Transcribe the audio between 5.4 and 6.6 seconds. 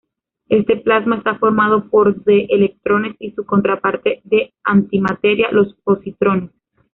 los positrones.